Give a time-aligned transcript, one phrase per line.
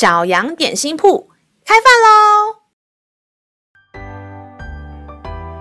[0.00, 1.28] 小羊点心铺
[1.62, 2.56] 开饭喽！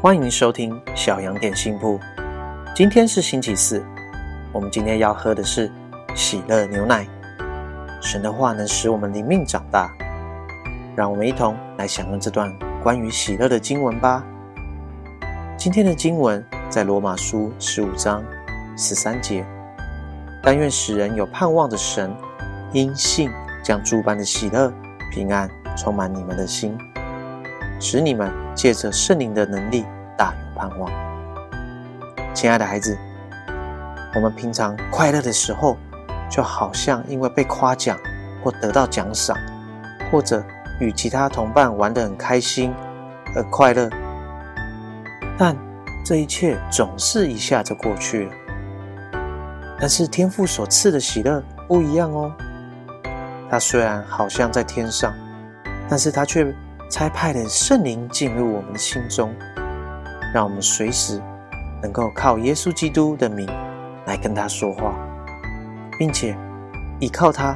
[0.00, 2.00] 欢迎收听小羊点心铺。
[2.74, 3.84] 今天是星期四，
[4.50, 5.70] 我们今天要喝的是
[6.14, 7.06] 喜乐牛奶。
[8.00, 9.92] 神的话能使我们灵命长大，
[10.96, 12.50] 让我们一同来享用这段
[12.82, 14.24] 关于喜乐的经文吧。
[15.58, 18.24] 今天的经文在罗马书十五章
[18.78, 19.44] 十三节。
[20.42, 22.10] 但愿使人有盼望的神，
[22.72, 23.30] 因信。
[23.62, 24.72] 将诸般的喜乐、
[25.10, 26.76] 平安充满你们的心，
[27.80, 29.84] 使你们借着圣灵的能力
[30.16, 30.90] 大有盼望。
[32.34, 32.98] 亲爱的孩子，
[34.14, 35.76] 我们平常快乐的时候，
[36.28, 37.98] 就好像因为被夸奖
[38.42, 39.36] 或得到奖赏，
[40.10, 40.42] 或者
[40.80, 42.74] 与其他同伴玩得很开心
[43.36, 43.88] 而快乐。
[45.38, 45.56] 但
[46.04, 48.32] 这一切总是一下就过去了。
[49.78, 52.32] 但是天父所赐的喜乐不一样哦。
[53.52, 55.12] 他虽然好像在天上，
[55.86, 56.50] 但是他却
[56.90, 59.30] 差派了圣灵进入我们的心中，
[60.32, 61.20] 让我们随时
[61.82, 63.46] 能够靠耶稣基督的名
[64.06, 64.94] 来跟他说话，
[65.98, 66.34] 并且
[66.98, 67.54] 依靠他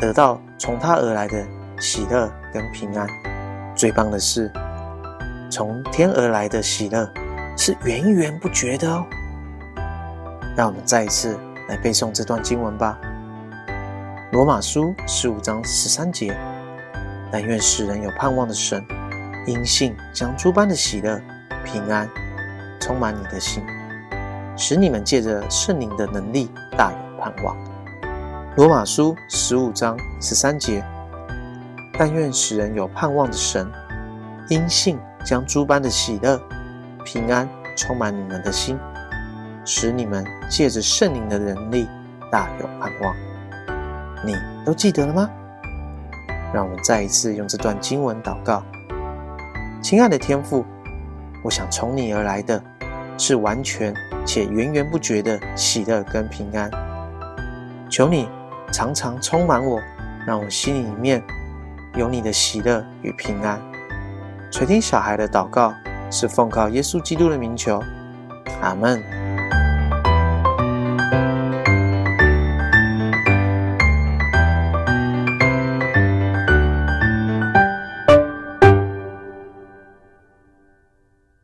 [0.00, 1.46] 得到从他而来的
[1.78, 3.06] 喜乐跟平安。
[3.76, 4.50] 最棒的是，
[5.48, 7.08] 从天而来的喜乐
[7.56, 9.06] 是源源不绝的哦。
[10.56, 12.98] 让我们再一次来背诵这段经文吧。
[14.32, 16.36] 罗马书十五章十三节，
[17.30, 18.84] 但愿使人有盼望的神，
[19.46, 21.22] 因信将诸般的喜乐、
[21.64, 22.10] 平安
[22.80, 23.62] 充满你的心，
[24.56, 27.56] 使你们借着圣灵的能力大有盼望。
[28.56, 30.84] 罗马书十五章十三节，
[31.96, 33.70] 但愿使人有盼望的神，
[34.48, 36.36] 因信将诸般的喜乐、
[37.04, 38.76] 平安充满你们的心，
[39.64, 41.86] 使你们借着圣灵的能力
[42.28, 43.14] 大有盼望。
[44.26, 45.30] 你都记得了吗？
[46.52, 48.60] 让我们再一次用这段经文祷告。
[49.80, 50.64] 亲爱的天父，
[51.44, 52.60] 我想从你而来的
[53.16, 56.68] 是完全且源源不绝的喜乐跟平安。
[57.88, 58.28] 求你
[58.72, 59.80] 常常充满我，
[60.26, 61.22] 让我心里面
[61.94, 63.60] 有你的喜乐与平安。
[64.50, 65.72] 垂听小孩的祷告，
[66.10, 67.80] 是奉靠耶稣基督的名求。
[68.60, 69.25] 阿门。